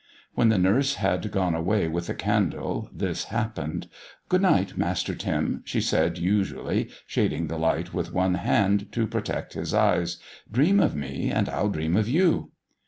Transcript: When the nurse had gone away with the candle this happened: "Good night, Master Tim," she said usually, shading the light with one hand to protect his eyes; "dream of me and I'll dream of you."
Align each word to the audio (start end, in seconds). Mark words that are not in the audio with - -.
When 0.33 0.49
the 0.49 0.57
nurse 0.57 0.95
had 0.95 1.29
gone 1.31 1.53
away 1.53 1.87
with 1.87 2.07
the 2.07 2.15
candle 2.15 2.89
this 2.91 3.25
happened: 3.25 3.87
"Good 4.29 4.41
night, 4.41 4.75
Master 4.75 5.13
Tim," 5.13 5.61
she 5.63 5.79
said 5.79 6.17
usually, 6.17 6.89
shading 7.05 7.45
the 7.49 7.59
light 7.59 7.93
with 7.93 8.11
one 8.11 8.33
hand 8.33 8.91
to 8.93 9.05
protect 9.05 9.53
his 9.53 9.75
eyes; 9.75 10.17
"dream 10.51 10.79
of 10.79 10.95
me 10.95 11.29
and 11.29 11.47
I'll 11.47 11.69
dream 11.69 11.95
of 11.95 12.09
you." 12.09 12.49